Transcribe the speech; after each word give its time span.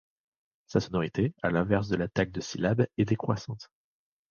Sa 0.65 0.79
sonorité, 0.79 1.31
à 1.43 1.51
l'inverse 1.51 1.87
de 1.87 1.95
l'attaque 1.95 2.31
de 2.31 2.41
syllabe, 2.41 2.87
est 2.97 3.05
décroissante. 3.05 3.69